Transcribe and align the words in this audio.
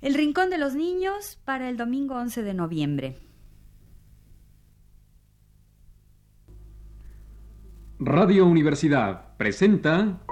El 0.00 0.14
Rincón 0.14 0.48
de 0.48 0.56
los 0.56 0.74
Niños 0.74 1.38
para 1.44 1.68
el 1.68 1.76
domingo 1.76 2.14
11 2.14 2.42
de 2.42 2.54
noviembre. 2.54 3.16
Radio 7.98 8.46
Universidad 8.46 9.36
presenta 9.36 10.22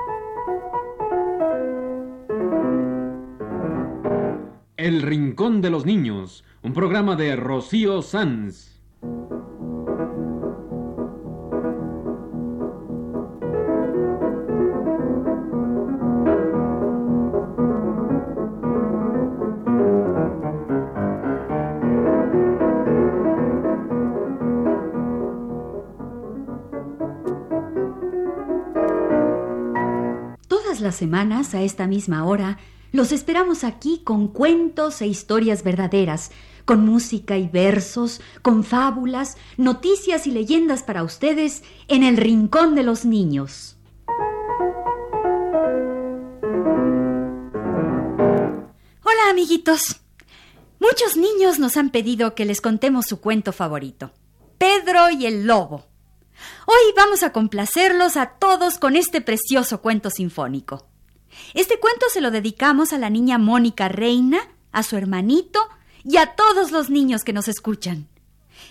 El 4.79 5.03
Rincón 5.03 5.61
de 5.61 5.69
los 5.69 5.85
Niños, 5.85 6.45
un 6.63 6.73
programa 6.73 7.15
de 7.15 7.37
Rocío 7.37 8.01
Sanz. 8.01 8.78
Semanas, 30.99 31.55
a 31.55 31.63
esta 31.63 31.87
misma 31.87 32.27
hora, 32.27 32.59
los 32.93 33.13
esperamos 33.13 33.65
aquí 33.65 34.03
con 34.05 34.29
cuentos 34.29 35.01
e 35.01 35.07
historias 35.07 35.63
verdaderas, 35.63 36.31
con 36.65 36.85
música 36.85 37.39
y 37.39 37.49
versos, 37.49 38.21
con 38.43 38.65
fábulas, 38.65 39.37
noticias 39.57 40.27
y 40.27 40.33
leyendas 40.33 40.83
para 40.83 41.03
ustedes 41.03 41.63
en 41.89 42.03
el 42.03 42.17
Rincón 42.17 42.75
de 42.75 42.83
los 42.83 43.05
Niños. 43.07 43.77
Hola 49.03 49.31
amiguitos. 49.31 50.01
Muchos 50.81 51.17
niños 51.17 51.59
nos 51.59 51.77
han 51.77 51.91
pedido 51.91 52.35
que 52.35 52.45
les 52.45 52.61
contemos 52.61 53.07
su 53.07 53.21
cuento 53.21 53.53
favorito, 53.53 54.13
Pedro 54.59 55.11
y 55.11 55.27
el 55.27 55.47
Lobo. 55.47 55.87
Hoy 56.67 56.93
vamos 56.97 57.23
a 57.23 57.33
complacerlos 57.33 58.17
a 58.17 58.27
todos 58.39 58.79
con 58.79 58.97
este 58.97 59.21
precioso 59.21 59.81
cuento 59.81 60.11
sinfónico. 60.11 60.87
Este 61.55 61.79
cuento 61.79 62.07
se 62.13 62.21
lo 62.21 62.31
dedicamos 62.31 62.93
a 62.93 62.99
la 62.99 63.11
niña 63.11 63.39
Mónica 63.39 63.89
Reina, 63.89 64.39
a 64.73 64.83
su 64.83 64.97
hermanito 64.97 65.61
y 66.05 66.17
a 66.17 66.35
todos 66.35 66.71
los 66.71 66.91
niños 66.91 67.25
que 67.25 67.33
nos 67.33 67.49
escuchan. 67.49 68.09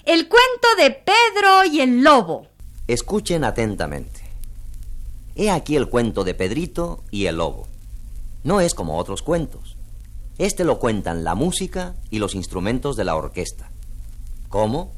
El 0.03 0.27
cuento 0.27 0.67
de 0.77 0.91
Pedro 0.91 1.65
y 1.65 1.81
el 1.81 2.03
Lobo. 2.03 2.47
Escuchen 2.87 3.43
atentamente. 3.43 4.21
He 5.35 5.51
aquí 5.51 5.75
el 5.75 5.89
cuento 5.89 6.23
de 6.23 6.33
Pedrito 6.33 7.03
y 7.11 7.25
el 7.25 7.37
Lobo. 7.37 7.67
No 8.43 8.61
es 8.61 8.73
como 8.73 8.97
otros 8.97 9.21
cuentos. 9.21 9.75
Este 10.37 10.63
lo 10.63 10.79
cuentan 10.79 11.23
la 11.23 11.35
música 11.35 11.95
y 12.09 12.19
los 12.19 12.35
instrumentos 12.35 12.95
de 12.95 13.03
la 13.03 13.15
orquesta. 13.15 13.71
¿Cómo? 14.49 14.93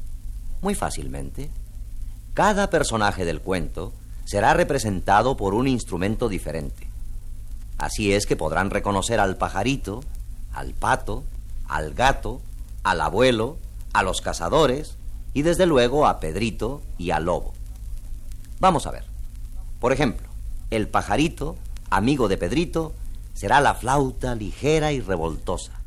Muy 0.60 0.74
fácilmente. 0.74 1.50
Cada 2.40 2.70
personaje 2.70 3.26
del 3.26 3.42
cuento 3.42 3.92
será 4.24 4.54
representado 4.54 5.36
por 5.36 5.52
un 5.52 5.68
instrumento 5.68 6.30
diferente. 6.30 6.88
Así 7.76 8.14
es 8.14 8.24
que 8.24 8.34
podrán 8.34 8.70
reconocer 8.70 9.20
al 9.20 9.36
pajarito, 9.36 10.00
al 10.54 10.72
pato, 10.72 11.22
al 11.68 11.92
gato, 11.92 12.40
al 12.82 13.02
abuelo, 13.02 13.58
a 13.92 14.02
los 14.02 14.22
cazadores 14.22 14.96
y 15.34 15.42
desde 15.42 15.66
luego 15.66 16.06
a 16.06 16.18
Pedrito 16.18 16.80
y 16.96 17.10
al 17.10 17.26
lobo. 17.26 17.52
Vamos 18.58 18.86
a 18.86 18.92
ver. 18.92 19.04
Por 19.78 19.92
ejemplo, 19.92 20.26
el 20.70 20.88
pajarito, 20.88 21.56
amigo 21.90 22.26
de 22.26 22.38
Pedrito, 22.38 22.94
será 23.34 23.60
la 23.60 23.74
flauta 23.74 24.34
ligera 24.34 24.92
y 24.92 25.00
revoltosa. 25.00 25.79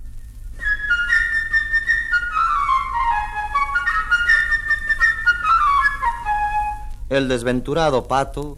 El 7.09 7.27
desventurado 7.27 8.05
pato, 8.05 8.57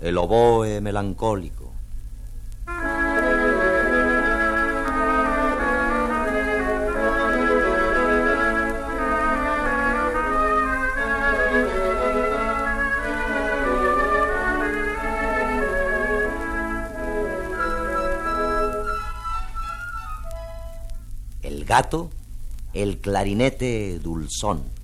el 0.00 0.18
oboe 0.18 0.80
melancólico. 0.80 1.72
El 21.42 21.64
gato, 21.64 22.10
el 22.74 22.98
clarinete 22.98 23.98
dulzón. 24.00 24.83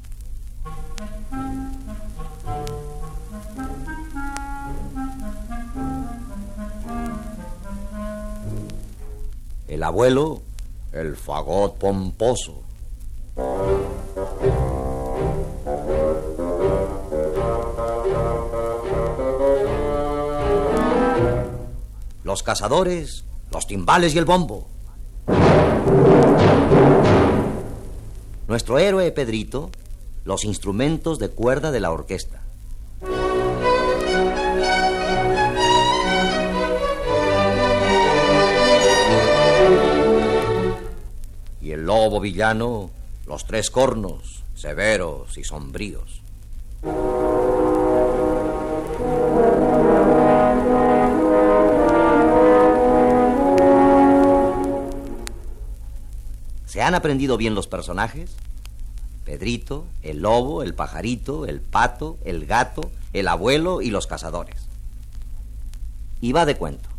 El 9.71 9.85
abuelo, 9.85 10.43
el 10.91 11.15
fagot 11.15 11.79
pomposo. 11.79 12.65
Los 22.25 22.43
cazadores, 22.43 23.25
los 23.53 23.69
timbales 23.69 24.13
y 24.17 24.19
el 24.19 24.25
bombo. 24.25 24.67
Nuestro 28.49 28.81
héroe 28.81 29.13
Pedrito, 29.13 29.71
los 30.25 30.45
instrumentos 30.45 31.21
de 31.21 31.29
cuerda 31.29 31.71
de 31.71 31.79
la 31.79 31.93
orquesta. 31.93 32.43
El 41.81 41.87
lobo 41.87 42.21
villano, 42.21 42.91
los 43.27 43.47
tres 43.47 43.71
cornos, 43.71 44.43
severos 44.55 45.39
y 45.39 45.45
sombríos. 45.45 46.21
¿Se 56.67 56.83
han 56.83 56.95
aprendido 56.95 57.39
bien 57.39 57.55
los 57.55 57.67
personajes? 57.67 58.37
Pedrito, 59.25 59.87
el 60.03 60.21
lobo, 60.21 60.63
el 60.63 60.75
pajarito, 60.75 61.47
el 61.47 61.63
pato, 61.63 62.19
el 62.27 62.45
gato, 62.45 62.91
el 63.15 63.27
abuelo 63.27 63.81
y 63.81 63.89
los 63.89 64.07
cazadores. 64.07 64.69
Y 66.21 66.33
va 66.33 66.45
de 66.45 66.57
cuento. 66.57 66.91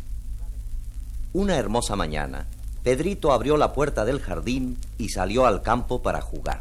Una 1.32 1.56
hermosa 1.56 1.94
mañana, 1.94 2.48
Pedrito 2.82 3.32
abrió 3.32 3.56
la 3.56 3.72
puerta 3.72 4.04
del 4.04 4.20
jardín 4.20 4.76
y 4.98 5.10
salió 5.10 5.46
al 5.46 5.62
campo 5.62 6.02
para 6.02 6.20
jugar. 6.20 6.60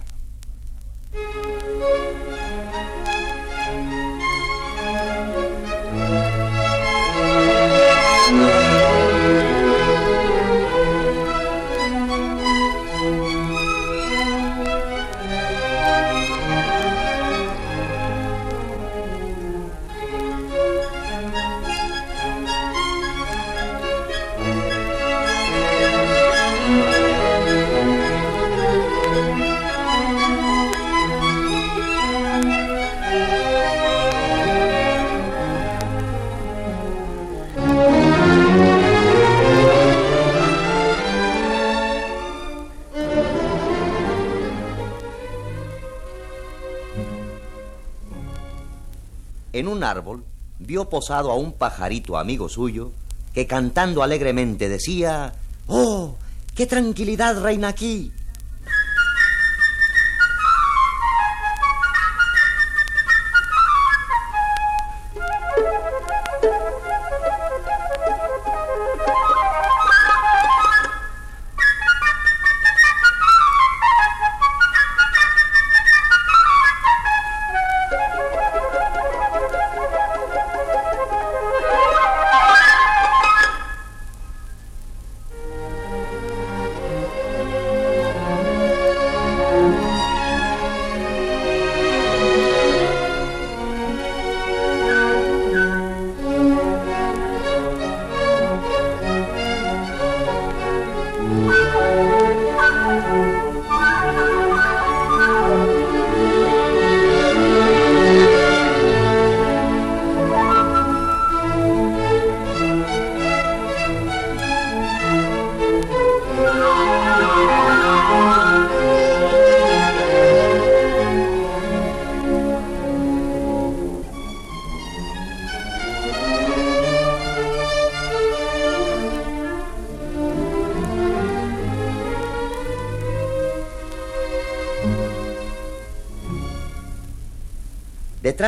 En 49.53 49.67
un 49.67 49.83
árbol 49.83 50.23
vio 50.59 50.89
posado 50.89 51.31
a 51.31 51.35
un 51.35 51.53
pajarito 51.53 52.17
amigo 52.17 52.47
suyo 52.47 52.91
que 53.33 53.47
cantando 53.47 54.03
alegremente 54.03 54.69
decía, 54.69 55.33
¡Oh, 55.67 56.15
qué 56.55 56.65
tranquilidad 56.65 57.41
reina 57.41 57.69
aquí! 57.69 58.11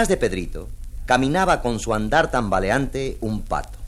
De 0.07 0.17
Pedrito 0.17 0.67
caminaba 1.05 1.61
con 1.61 1.79
su 1.79 1.94
andar 1.94 2.29
tambaleante 2.29 3.17
un 3.21 3.41
pato. 3.41 3.79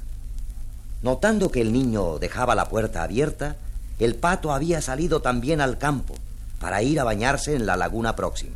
Notando 1.01 1.51
que 1.51 1.59
el 1.59 1.73
niño 1.73 2.19
dejaba 2.19 2.55
la 2.55 2.69
puerta 2.69 3.03
abierta, 3.03 3.57
el 3.99 4.15
pato 4.15 4.53
había 4.53 4.81
salido 4.81 5.21
también 5.21 5.59
al 5.59 5.77
campo 5.77 6.15
para 6.59 6.81
ir 6.81 7.01
a 7.01 7.03
bañarse 7.03 7.55
en 7.55 7.65
la 7.65 7.75
laguna 7.75 8.15
próxima. 8.15 8.54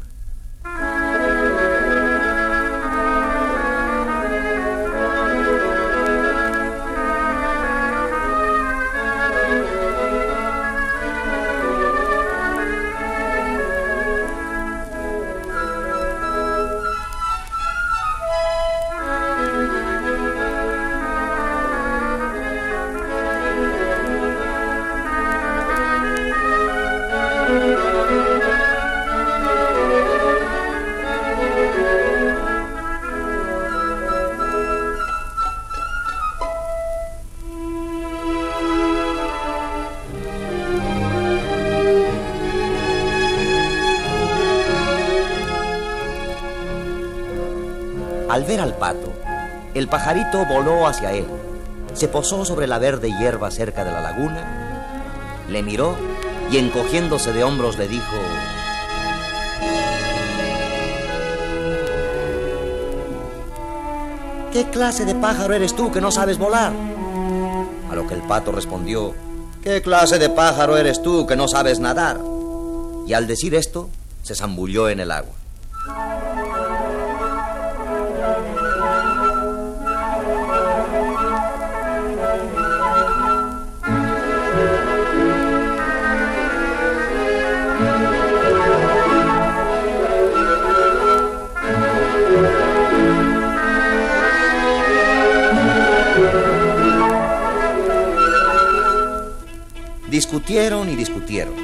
Al 48.40 48.46
ver 48.46 48.62
al 48.62 48.74
pato, 48.74 49.12
el 49.74 49.90
pajarito 49.90 50.46
voló 50.46 50.88
hacia 50.88 51.12
él, 51.12 51.28
se 51.92 52.08
posó 52.08 52.46
sobre 52.46 52.68
la 52.68 52.80
verde 52.80 53.12
hierba 53.20 53.52
cerca 53.52 53.84
de 53.84 53.92
la 53.92 54.00
laguna, 54.00 55.44
le 55.50 55.62
miró 55.62 55.98
y 56.50 56.58
encogiéndose 56.58 57.34
de 57.34 57.44
hombros 57.44 57.78
le 57.78 57.90
dijo, 57.90 58.16
¿Qué 64.54 64.70
clase 64.72 65.04
de 65.04 65.16
pájaro 65.16 65.54
eres 65.54 65.76
tú 65.76 65.92
que 65.92 66.00
no 66.00 66.10
sabes 66.10 66.38
volar? 66.38 66.72
A 67.92 67.94
lo 67.94 68.08
que 68.08 68.14
el 68.14 68.22
pato 68.22 68.54
respondió, 68.54 69.16
¿qué 69.62 69.82
clase 69.82 70.18
de 70.18 70.30
pájaro 70.30 70.78
eres 70.78 71.02
tú 71.02 71.28
que 71.28 71.36
no 71.36 71.50
sabes 71.50 71.82
nadar? 71.82 72.22
Y 73.06 73.12
al 73.12 73.28
decir 73.28 73.54
esto, 73.54 73.90
se 74.24 74.34
zambulló 74.34 74.88
en 74.88 75.02
el 75.02 75.12
agua. 75.12 75.39
Discutieron 100.32 100.88
y 100.88 100.96
discutieron. 100.96 101.56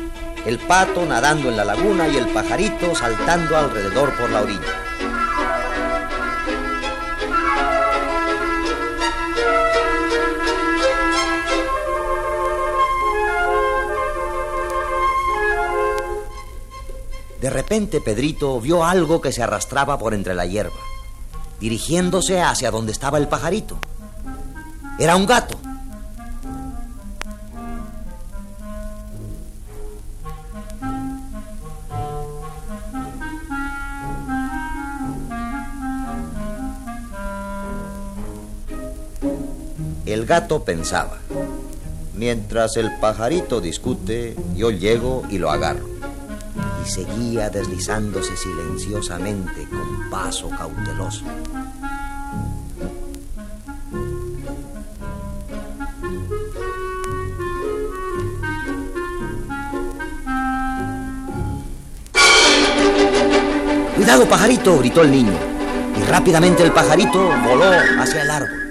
El 0.44 0.58
pato 0.58 1.06
nadando 1.06 1.50
en 1.50 1.56
la 1.56 1.64
laguna 1.64 2.08
y 2.08 2.18
el 2.18 2.26
pajarito 2.30 2.96
saltando 2.96 3.56
alrededor 3.56 4.12
por 4.18 4.28
la 4.32 4.42
orilla. 4.42 4.60
De 17.40 17.50
repente 17.52 18.02
Pedrito 18.02 18.60
vio 18.60 18.84
algo 18.84 19.22
que 19.22 19.32
se 19.32 19.44
arrastraba 19.44 20.00
por 20.00 20.16
entre 20.16 20.34
la 20.34 20.48
hierba, 20.48 20.74
dirigiéndose 21.60 22.42
hacia 22.42 22.72
donde 22.72 22.94
estaba 22.94 23.20
el 23.20 23.28
pajarito. 23.28 23.78
Era 24.98 25.16
un 25.16 25.28
gato. 25.28 25.65
El 40.26 40.30
gato 40.30 40.64
pensaba, 40.64 41.20
mientras 42.16 42.78
el 42.78 42.90
pajarito 43.00 43.62
discute, 43.62 44.36
yo 44.56 44.72
llego 44.72 45.22
y 45.30 45.38
lo 45.38 45.52
agarro. 45.52 45.88
Y 46.84 46.90
seguía 46.90 47.52
deslizándose 47.52 48.36
silenciosamente 48.36 49.68
con 49.70 50.10
paso 50.10 50.50
cauteloso. 50.50 51.26
Cuidado, 63.96 64.28
pajarito, 64.28 64.80
gritó 64.80 65.04
el 65.04 65.12
niño. 65.12 65.38
Y 66.00 66.04
rápidamente 66.06 66.64
el 66.64 66.72
pajarito 66.72 67.30
voló 67.48 67.70
hacia 68.00 68.24
el 68.24 68.32
árbol. 68.32 68.65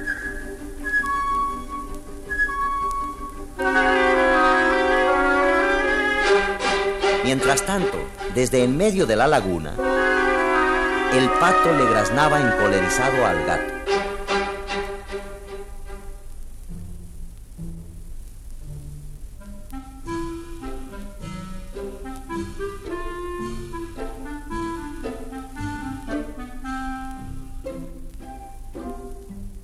Mientras 7.36 7.66
tanto, 7.66 7.98
desde 8.32 8.62
en 8.62 8.76
medio 8.76 9.06
de 9.06 9.16
la 9.16 9.26
laguna, 9.26 9.74
el 11.12 11.28
pato 11.40 11.72
le 11.72 11.84
graznaba 11.84 12.40
encolerizado 12.40 13.26
al 13.26 13.44
gato. 13.44 13.74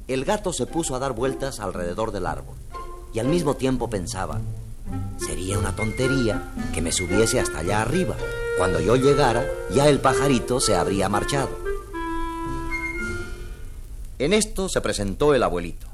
El 0.09 0.25
gato 0.25 0.53
se 0.53 0.67
puso 0.67 0.97
a 0.97 0.99
dar 0.99 1.13
vueltas 1.13 1.61
alrededor 1.61 2.11
del 2.11 2.27
árbol 2.27 2.57
y 3.15 3.21
al 3.21 3.29
mismo 3.29 3.55
tiempo 3.55 3.89
pensaba, 3.89 4.41
sería 5.27 5.59
una 5.59 5.77
tontería 5.77 6.53
que 6.73 6.83
me 6.83 6.93
subiese 6.93 7.41
hasta 7.41 7.59
allá 7.59 7.83
arriba. 7.83 8.17
Cuando 8.59 8.81
yo 8.81 8.97
llegara, 8.97 9.47
ya 9.71 9.89
el 9.89 10.01
pajarito 10.01 10.61
se 10.61 10.77
habría 10.77 11.09
marchado. 11.09 11.51
En 14.19 14.33
esto 14.33 14.69
se 14.69 14.81
presentó 14.81 15.35
el 15.35 15.43
abuelito. 15.43 15.87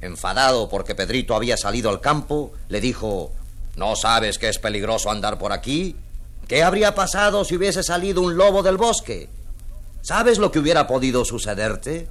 Enfadado 0.00 0.68
porque 0.68 0.94
Pedrito 0.94 1.34
había 1.34 1.56
salido 1.56 1.90
al 1.90 2.00
campo, 2.00 2.52
le 2.68 2.80
dijo, 2.80 3.32
¿no 3.76 3.96
sabes 3.96 4.38
que 4.38 4.48
es 4.48 4.58
peligroso 4.58 5.10
andar 5.10 5.38
por 5.38 5.52
aquí? 5.52 5.96
¿Qué 6.46 6.62
habría 6.62 6.94
pasado 6.94 7.44
si 7.44 7.56
hubiese 7.56 7.82
salido 7.82 8.22
un 8.22 8.36
lobo 8.36 8.62
del 8.62 8.78
bosque? 8.78 9.28
¿Sabes 10.00 10.38
lo 10.38 10.50
que 10.50 10.60
hubiera 10.60 10.86
podido 10.86 11.24
sucederte? 11.24 12.08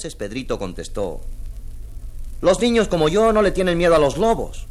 Entonces 0.00 0.16
Pedrito 0.16 0.58
contestó, 0.58 1.20
Los 2.40 2.58
niños 2.58 2.88
como 2.88 3.10
yo 3.10 3.34
no 3.34 3.42
le 3.42 3.50
tienen 3.50 3.76
miedo 3.76 3.94
a 3.94 3.98
los 3.98 4.16
lobos. 4.16 4.66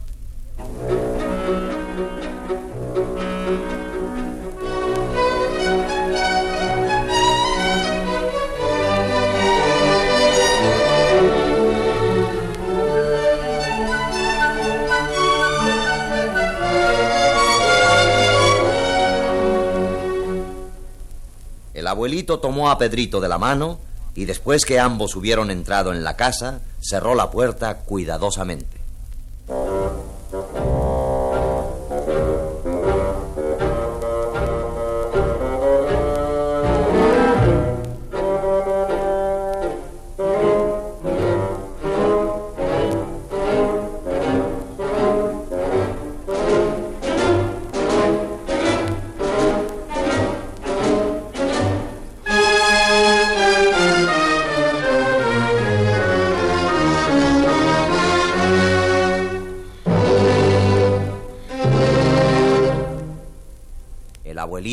El 21.75 21.85
abuelito 21.85 22.39
tomó 22.39 22.71
a 22.71 22.79
Pedrito 22.79 23.21
de 23.21 23.29
la 23.29 23.37
mano 23.37 23.88
y 24.19 24.25
después 24.25 24.65
que 24.65 24.81
ambos 24.81 25.15
hubieron 25.15 25.49
entrado 25.49 25.93
en 25.93 26.03
la 26.03 26.17
casa, 26.17 26.59
cerró 26.81 27.15
la 27.15 27.31
puerta 27.31 27.77
cuidadosamente. 27.77 28.78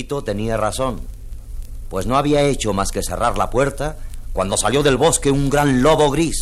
Tenía 0.06 0.56
razón, 0.56 1.00
pues 1.88 2.06
no 2.06 2.16
había 2.16 2.42
hecho 2.42 2.72
más 2.72 2.92
que 2.92 3.02
cerrar 3.02 3.36
la 3.36 3.50
puerta 3.50 3.98
cuando 4.32 4.56
salió 4.56 4.82
del 4.82 4.96
bosque 4.96 5.30
un 5.30 5.50
gran 5.50 5.82
lobo 5.82 6.10
gris. 6.10 6.36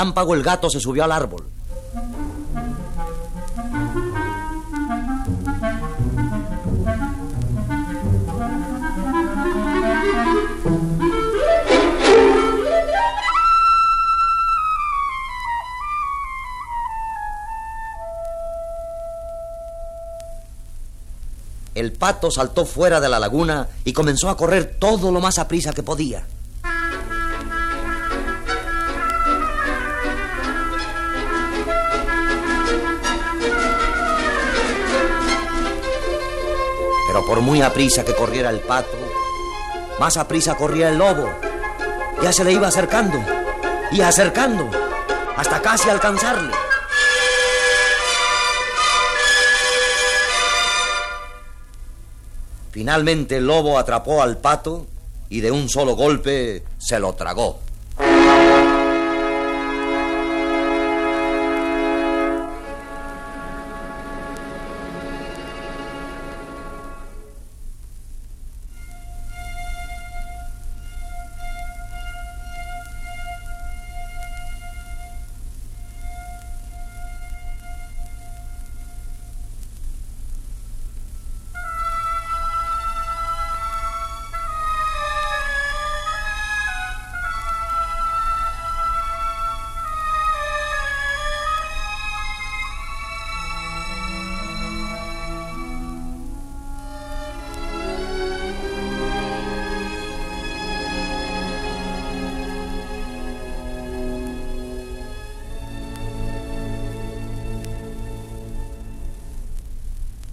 Relámpago 0.00 0.32
el 0.32 0.42
gato 0.42 0.70
se 0.70 0.80
subió 0.80 1.04
al 1.04 1.12
árbol. 1.12 1.44
El 21.74 21.92
pato 21.92 22.30
saltó 22.30 22.64
fuera 22.64 23.00
de 23.00 23.08
la 23.10 23.18
laguna 23.18 23.68
y 23.84 23.92
comenzó 23.92 24.30
a 24.30 24.36
correr 24.38 24.76
todo 24.78 25.12
lo 25.12 25.20
más 25.20 25.38
a 25.38 25.46
prisa 25.46 25.74
que 25.74 25.82
podía. 25.82 26.24
Por 37.30 37.42
muy 37.42 37.62
aprisa 37.62 38.04
que 38.04 38.12
corriera 38.12 38.50
el 38.50 38.58
pato, 38.58 38.98
más 40.00 40.16
aprisa 40.16 40.56
corría 40.56 40.88
el 40.88 40.98
lobo. 40.98 41.30
Ya 42.24 42.32
se 42.32 42.42
le 42.42 42.50
iba 42.50 42.66
acercando 42.66 43.22
y 43.92 44.00
acercando 44.00 44.68
hasta 45.36 45.62
casi 45.62 45.88
alcanzarle. 45.88 46.52
Finalmente 52.72 53.36
el 53.36 53.46
lobo 53.46 53.78
atrapó 53.78 54.22
al 54.22 54.38
pato 54.38 54.88
y 55.28 55.40
de 55.40 55.52
un 55.52 55.68
solo 55.68 55.94
golpe 55.94 56.64
se 56.78 56.98
lo 56.98 57.12
tragó. 57.12 57.60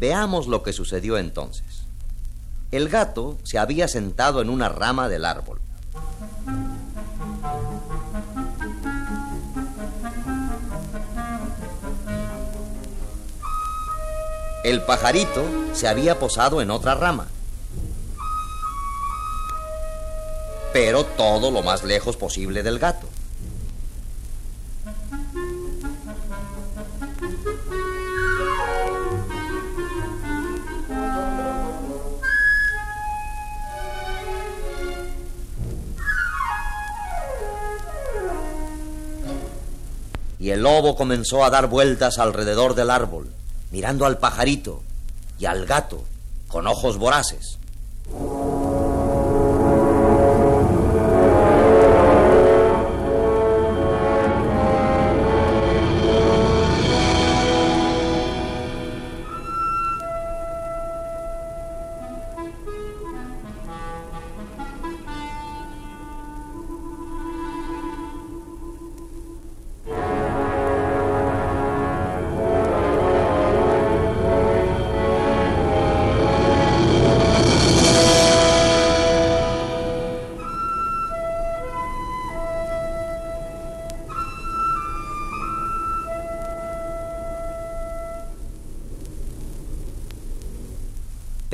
Veamos 0.08 0.48
lo 0.48 0.64
que 0.64 0.72
sucedió 0.72 1.18
entonces. 1.18 1.84
El 2.72 2.88
gato 2.88 3.38
se 3.44 3.60
había 3.60 3.90
sentado 3.90 4.42
en 4.42 4.50
una 4.50 4.70
rama 4.70 5.10
del 5.10 5.26
árbol. 5.26 5.60
El 14.64 14.82
pajarito 14.84 15.44
se 15.74 15.90
había 15.90 16.18
posado 16.18 16.62
en 16.62 16.72
otra 16.72 16.96
rama. 16.96 17.28
Pero 20.72 21.04
todo 21.04 21.52
lo 21.52 21.64
más 21.64 21.84
lejos 21.84 22.16
posible 22.16 22.64
del 22.64 22.80
gato. 22.80 23.07
Lobo 40.77 40.96
comenzó 40.96 41.43
a 41.43 41.50
dar 41.50 41.69
vueltas 41.69 42.19
alrededor 42.19 42.75
del 42.75 42.91
árbol, 42.91 43.31
mirando 43.72 44.05
al 44.05 44.19
pajarito 44.19 44.84
y 45.39 45.46
al 45.46 45.65
gato 45.65 46.03
con 46.48 46.67
ojos 46.67 46.98
voraces. 46.98 47.57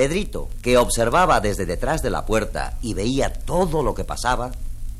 Pedrito, 0.03 0.49
que 0.61 0.77
observaba 0.77 1.39
desde 1.39 1.65
detrás 1.65 2.01
de 2.01 2.09
la 2.09 2.25
puerta 2.25 2.73
y 2.81 2.93
veía 2.93 3.31
todo 3.31 3.83
lo 3.83 3.95
que 3.95 4.03
pasaba, 4.03 4.51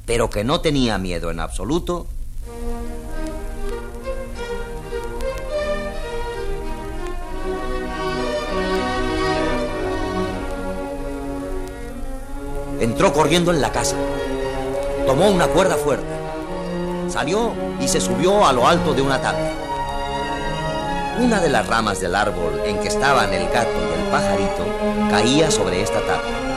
pero 0.06 0.30
que 0.30 0.46
no 0.46 0.62
tenía 0.62 0.98
miedo 0.98 1.30
en 1.30 1.42
absoluto, 1.42 2.08
entró 12.80 13.12
corriendo 13.12 13.52
en 13.52 13.60
la 13.60 13.74
casa. 13.74 13.98
Tomó 15.06 15.30
una 15.30 15.48
cuerda 15.48 15.76
fuerte. 15.76 16.08
Salió 17.10 17.52
y 17.82 17.90
se 17.90 18.00
subió 18.00 18.48
a 18.48 18.54
lo 18.54 18.66
alto 18.66 18.94
de 18.94 19.02
una 19.02 19.22
tabla. 19.22 19.53
Una 21.20 21.40
de 21.40 21.50
las 21.50 21.68
ramas 21.68 22.00
del 22.00 22.16
árbol 22.16 22.62
en 22.66 22.80
que 22.80 22.88
estaban 22.88 23.34
el 23.34 23.48
gato 23.50 23.70
y 23.72 24.02
el 24.02 24.10
pajarito 24.10 24.66
caía 25.10 25.52
sobre 25.52 25.82
esta 25.82 26.00
tabla. 26.00 26.54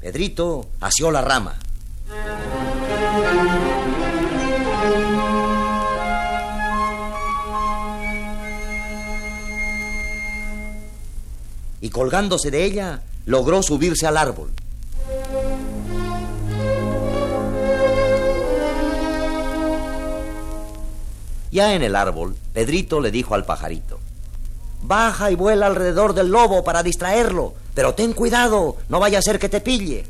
Pedrito 0.00 0.66
asió 0.80 1.10
la 1.10 1.20
rama. 1.20 1.58
Colgándose 11.98 12.52
de 12.52 12.62
ella, 12.62 13.02
logró 13.26 13.60
subirse 13.60 14.06
al 14.06 14.16
árbol. 14.16 14.52
Ya 21.50 21.74
en 21.74 21.82
el 21.82 21.96
árbol, 21.96 22.36
Pedrito 22.52 23.00
le 23.00 23.10
dijo 23.10 23.34
al 23.34 23.44
pajarito, 23.44 23.98
Baja 24.80 25.32
y 25.32 25.34
vuela 25.34 25.66
alrededor 25.66 26.14
del 26.14 26.28
lobo 26.28 26.62
para 26.62 26.84
distraerlo, 26.84 27.54
pero 27.74 27.94
ten 27.94 28.12
cuidado, 28.12 28.76
no 28.88 29.00
vaya 29.00 29.18
a 29.18 29.22
ser 29.22 29.40
que 29.40 29.48
te 29.48 29.60
pille. 29.60 30.04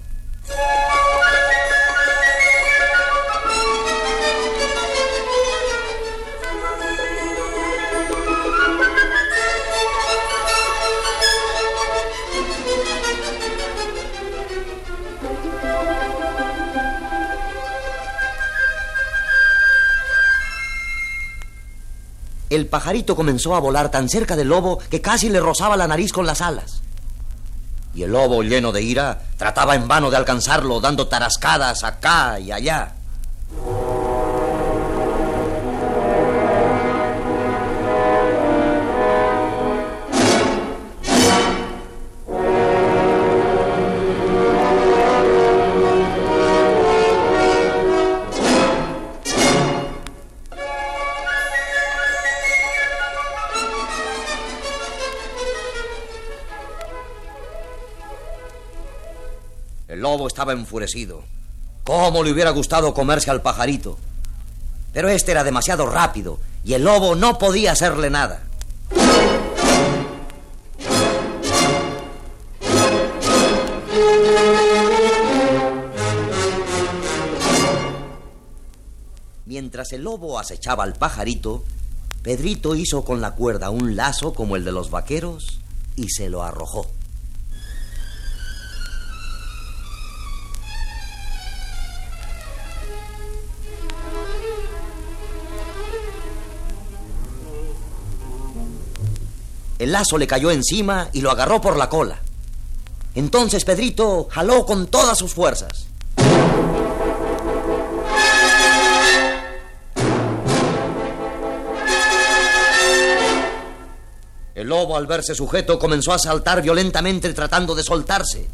El 22.58 22.66
pajarito 22.66 23.14
comenzó 23.14 23.54
a 23.54 23.60
volar 23.60 23.90
tan 23.90 24.08
cerca 24.08 24.34
del 24.34 24.48
lobo 24.48 24.78
que 24.90 25.00
casi 25.00 25.28
le 25.28 25.38
rozaba 25.38 25.76
la 25.76 25.86
nariz 25.86 26.12
con 26.12 26.26
las 26.26 26.40
alas. 26.40 26.82
Y 27.94 28.02
el 28.02 28.10
lobo, 28.10 28.42
lleno 28.42 28.72
de 28.72 28.82
ira, 28.82 29.20
trataba 29.36 29.74
en 29.74 29.86
vano 29.86 30.10
de 30.10 30.16
alcanzarlo, 30.16 30.80
dando 30.80 31.06
tarascadas 31.06 31.84
acá 31.84 32.38
y 32.40 32.50
allá. 32.50 32.94
El 59.98 60.02
lobo 60.02 60.28
estaba 60.28 60.52
enfurecido. 60.52 61.24
¿Cómo 61.82 62.22
le 62.22 62.30
hubiera 62.30 62.50
gustado 62.50 62.94
comerse 62.94 63.32
al 63.32 63.42
pajarito? 63.42 63.98
Pero 64.92 65.08
este 65.08 65.32
era 65.32 65.42
demasiado 65.42 65.86
rápido 65.86 66.38
y 66.62 66.74
el 66.74 66.84
lobo 66.84 67.16
no 67.16 67.36
podía 67.36 67.72
hacerle 67.72 68.08
nada. 68.08 68.44
Mientras 79.46 79.92
el 79.92 80.04
lobo 80.04 80.38
acechaba 80.38 80.84
al 80.84 80.92
pajarito, 80.92 81.64
Pedrito 82.22 82.76
hizo 82.76 83.04
con 83.04 83.20
la 83.20 83.32
cuerda 83.32 83.70
un 83.70 83.96
lazo 83.96 84.32
como 84.32 84.54
el 84.54 84.64
de 84.64 84.70
los 84.70 84.92
vaqueros 84.92 85.58
y 85.96 86.08
se 86.10 86.30
lo 86.30 86.44
arrojó. 86.44 86.86
El 99.78 99.92
lazo 99.92 100.18
le 100.18 100.26
cayó 100.26 100.50
encima 100.50 101.08
y 101.12 101.20
lo 101.20 101.30
agarró 101.30 101.60
por 101.60 101.76
la 101.76 101.88
cola. 101.88 102.18
Entonces 103.14 103.64
Pedrito 103.64 104.28
jaló 104.30 104.66
con 104.66 104.86
todas 104.88 105.16
sus 105.16 105.34
fuerzas. 105.34 105.86
El 114.54 114.66
lobo, 114.66 114.96
al 114.96 115.06
verse 115.06 115.36
sujeto, 115.36 115.78
comenzó 115.78 116.12
a 116.12 116.18
saltar 116.18 116.60
violentamente 116.62 117.32
tratando 117.32 117.76
de 117.76 117.84
soltarse. 117.84 118.48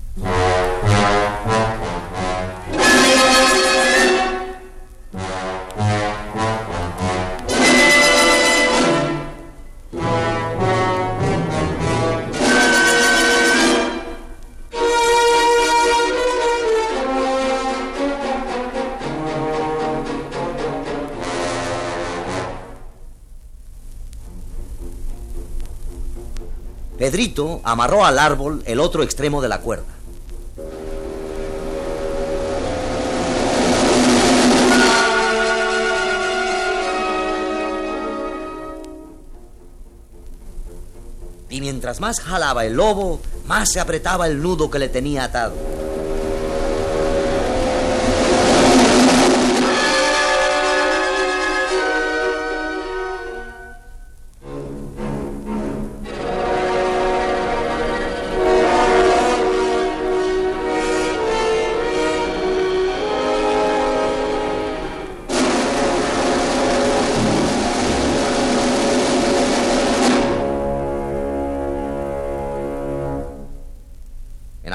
Amarró 27.65 28.05
al 28.05 28.19
árbol 28.19 28.63
el 28.65 28.79
otro 28.79 29.03
extremo 29.03 29.43
de 29.43 29.49
la 29.49 29.61
cuerda. 29.61 29.85
Y 41.51 41.61
mientras 41.61 42.01
más 42.01 42.21
jalaba 42.21 42.65
el 42.65 42.75
lobo, 42.75 43.21
más 43.47 43.71
se 43.71 43.81
apretaba 43.81 44.27
el 44.27 44.43
nudo 44.43 44.71
que 44.71 44.79
le 44.79 44.89
tenía 44.89 45.25
atado. 45.25 45.74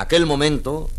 Aquel 0.09 0.25
momento, 0.25 0.89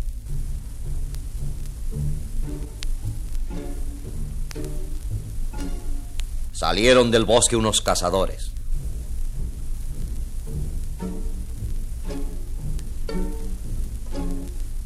salieron 6.53 7.11
del 7.11 7.25
bosque 7.25 7.57
unos 7.57 7.81
cazadores. 7.81 8.51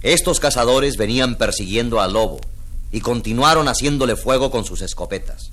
Estos 0.02 0.40
cazadores 0.40 0.98
venían 0.98 1.36
persiguiendo 1.36 2.02
al 2.02 2.14
lobo 2.14 2.42
y 2.92 3.02
continuaron 3.02 3.68
haciéndole 3.68 4.16
fuego 4.16 4.50
con 4.50 4.66
sus 4.66 4.82
escopetas. 4.82 5.52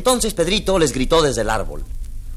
Entonces 0.00 0.32
Pedrito 0.32 0.78
les 0.78 0.94
gritó 0.94 1.20
desde 1.20 1.42
el 1.42 1.50
árbol. 1.50 1.84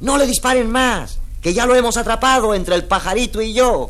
No 0.02 0.17
le 0.17 0.28
disparen 0.28 0.69
más, 0.69 1.19
que 1.41 1.54
ya 1.54 1.65
lo 1.65 1.76
hemos 1.76 1.95
atrapado 1.95 2.54
entre 2.54 2.76
el 2.76 2.84
pajarito 2.84 3.41
y 3.41 3.54
yo. 3.54 3.89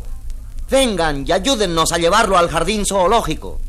Vengan 0.70 1.26
y 1.28 1.32
ayúdennos 1.32 1.92
a 1.92 1.98
llevarlo 1.98 2.38
al 2.38 2.52
jardín 2.52 2.86
zoológico. 2.86 3.60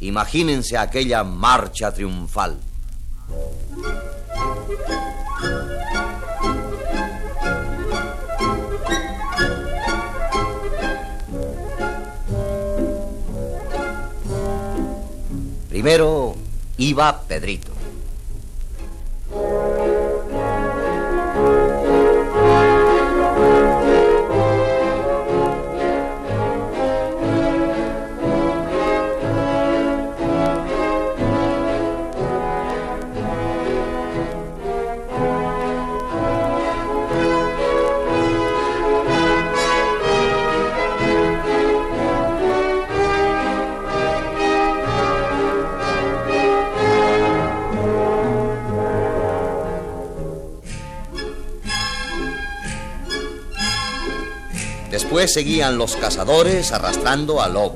Imagínense 0.00 0.76
aquella 0.76 1.24
marcha 1.24 1.92
triunfal. 1.92 2.58
Primero 15.68 16.36
iba 16.76 17.22
Pedrito. 17.26 17.77
Después 54.90 55.32
seguían 55.32 55.76
los 55.76 55.96
cazadores 55.96 56.72
arrastrando 56.72 57.42
al 57.42 57.54
lobo. 57.54 57.74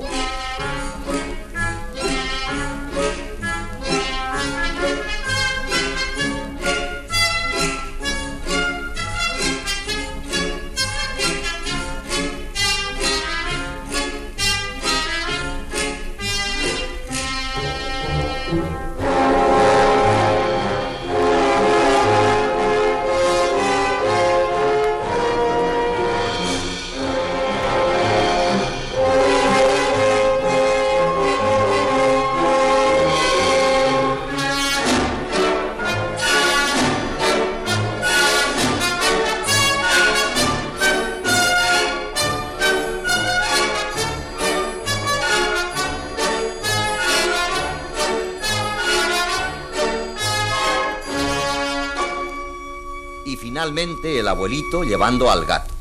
Y 53.33 53.35
finalmente 53.35 54.19
el 54.19 54.27
abuelito 54.27 54.83
llevando 54.83 55.31
al 55.31 55.45
gato. 55.45 55.73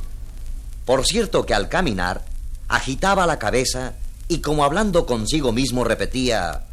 Por 0.86 1.04
cierto 1.04 1.44
que 1.44 1.52
al 1.52 1.68
caminar 1.68 2.24
agitaba 2.68 3.26
la 3.26 3.38
cabeza 3.38 3.94
y 4.26 4.38
como 4.40 4.64
hablando 4.64 5.04
consigo 5.04 5.52
mismo 5.52 5.84
repetía, 5.84 6.64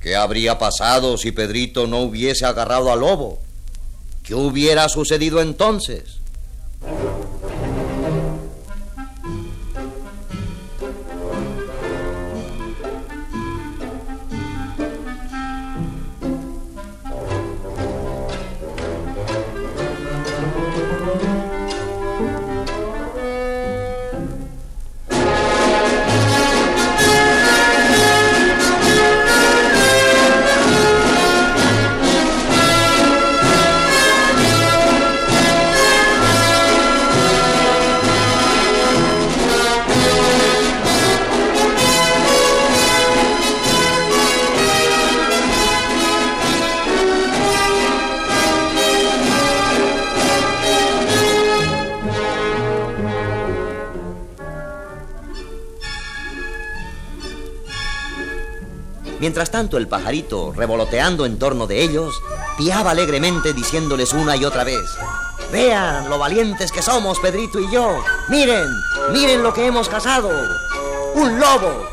¿qué 0.00 0.14
habría 0.14 0.58
pasado 0.58 1.16
si 1.16 1.32
Pedrito 1.32 1.86
no 1.86 2.00
hubiese 2.00 2.44
agarrado 2.44 2.92
al 2.92 3.00
lobo? 3.00 3.38
¿Qué 4.22 4.34
hubiera 4.34 4.88
sucedido 4.90 5.40
entonces? 5.40 6.18
Mientras 59.24 59.50
tanto, 59.50 59.78
el 59.78 59.88
pajarito, 59.88 60.52
revoloteando 60.52 61.24
en 61.24 61.38
torno 61.38 61.66
de 61.66 61.82
ellos, 61.82 62.14
piaba 62.58 62.90
alegremente 62.90 63.54
diciéndoles 63.54 64.12
una 64.12 64.36
y 64.36 64.44
otra 64.44 64.64
vez, 64.64 64.84
Vean 65.50 66.10
lo 66.10 66.18
valientes 66.18 66.70
que 66.70 66.82
somos, 66.82 67.18
Pedrito 67.20 67.58
y 67.58 67.72
yo. 67.72 68.04
Miren, 68.28 68.68
miren 69.14 69.42
lo 69.42 69.54
que 69.54 69.64
hemos 69.64 69.88
cazado. 69.88 70.28
Un 71.14 71.40
lobo. 71.40 71.88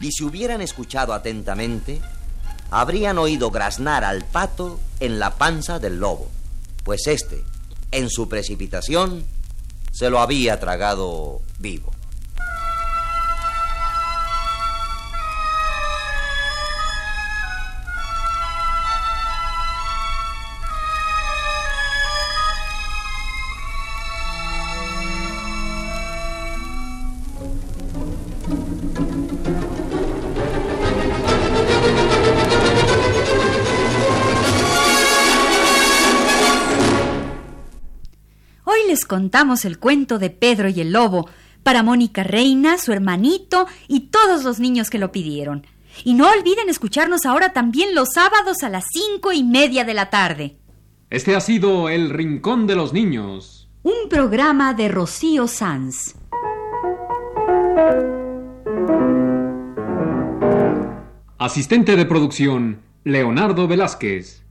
Y 0.00 0.12
si 0.12 0.22
hubieran 0.22 0.60
escuchado 0.60 1.14
atentamente, 1.14 2.02
habrían 2.72 3.18
oído 3.18 3.50
graznar 3.50 4.02
al 4.02 4.24
pato 4.24 4.80
en 4.98 5.18
la 5.18 5.34
panza 5.34 5.78
del 5.78 5.98
lobo, 5.98 6.30
pues 6.84 7.06
éste, 7.06 7.44
en 7.90 8.08
su 8.08 8.30
precipitación, 8.30 9.24
se 9.92 10.08
lo 10.08 10.20
había 10.20 10.58
tragado 10.58 11.42
vivo. 11.58 11.92
Contamos 39.12 39.66
el 39.66 39.78
cuento 39.78 40.18
de 40.18 40.30
Pedro 40.30 40.70
y 40.70 40.80
el 40.80 40.92
Lobo 40.92 41.28
para 41.62 41.82
Mónica 41.82 42.24
Reina, 42.24 42.78
su 42.78 42.92
hermanito 42.92 43.66
y 43.86 44.08
todos 44.08 44.42
los 44.42 44.58
niños 44.58 44.88
que 44.88 44.98
lo 44.98 45.12
pidieron. 45.12 45.66
Y 46.02 46.14
no 46.14 46.30
olviden 46.30 46.70
escucharnos 46.70 47.26
ahora 47.26 47.52
también 47.52 47.94
los 47.94 48.14
sábados 48.14 48.62
a 48.62 48.70
las 48.70 48.84
cinco 48.90 49.30
y 49.32 49.44
media 49.44 49.84
de 49.84 49.92
la 49.92 50.08
tarde. 50.08 50.56
Este 51.10 51.36
ha 51.36 51.40
sido 51.40 51.90
El 51.90 52.08
Rincón 52.08 52.66
de 52.66 52.74
los 52.74 52.94
Niños. 52.94 53.68
Un 53.82 54.08
programa 54.08 54.72
de 54.72 54.88
Rocío 54.88 55.46
Sanz. 55.46 56.14
Asistente 61.36 61.96
de 61.96 62.06
producción, 62.06 62.80
Leonardo 63.04 63.68
Velázquez. 63.68 64.42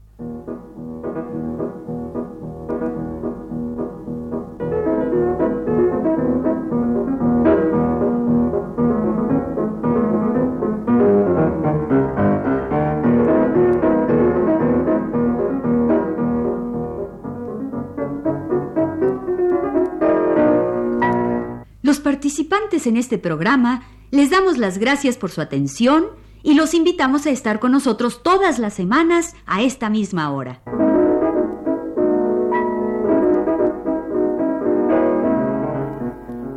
En 22.86 22.96
este 22.96 23.18
programa 23.18 23.82
les 24.10 24.30
damos 24.30 24.58
las 24.58 24.78
gracias 24.78 25.16
por 25.16 25.30
su 25.30 25.40
atención 25.40 26.06
y 26.42 26.54
los 26.54 26.74
invitamos 26.74 27.26
a 27.26 27.30
estar 27.30 27.60
con 27.60 27.72
nosotros 27.72 28.22
todas 28.22 28.58
las 28.58 28.74
semanas 28.74 29.34
a 29.46 29.62
esta 29.62 29.90
misma 29.90 30.30
hora. 30.30 30.60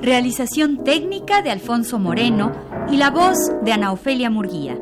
Realización 0.01 0.83
técnica 0.83 1.41
de 1.41 1.49
Alfonso 1.49 1.97
Moreno 1.97 2.51
y 2.91 2.97
la 2.97 3.09
voz 3.09 3.38
de 3.63 3.73
Ana 3.73 3.91
Ofelia 3.91 4.29
Murguía. 4.29 4.77